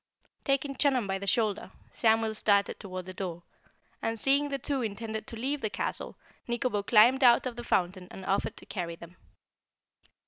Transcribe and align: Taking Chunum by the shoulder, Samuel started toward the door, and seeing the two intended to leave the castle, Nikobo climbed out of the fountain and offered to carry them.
Taking 0.45 0.75
Chunum 0.77 1.05
by 1.05 1.19
the 1.19 1.27
shoulder, 1.27 1.69
Samuel 1.93 2.33
started 2.33 2.79
toward 2.79 3.05
the 3.05 3.13
door, 3.13 3.43
and 4.01 4.17
seeing 4.17 4.49
the 4.49 4.57
two 4.57 4.81
intended 4.81 5.27
to 5.27 5.35
leave 5.35 5.61
the 5.61 5.69
castle, 5.69 6.17
Nikobo 6.47 6.81
climbed 6.81 7.23
out 7.23 7.45
of 7.45 7.55
the 7.55 7.63
fountain 7.63 8.07
and 8.09 8.25
offered 8.25 8.57
to 8.57 8.65
carry 8.65 8.95
them. 8.95 9.15